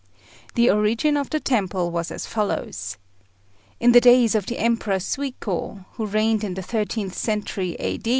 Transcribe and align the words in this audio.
The 0.55 0.71
origin 0.71 1.15
of 1.15 1.29
the 1.29 1.39
temple 1.39 1.91
was 1.91 2.09
as 2.09 2.25
follows: 2.25 2.97
In 3.79 3.91
the 3.91 4.01
days 4.01 4.33
of 4.33 4.47
the 4.47 4.57
Emperor 4.57 4.97
Suiko, 4.97 5.85
who 5.91 6.07
reigned 6.07 6.43
in 6.43 6.55
the 6.55 6.63
thirteenth 6.63 7.15
century 7.15 7.75
A. 7.79 7.99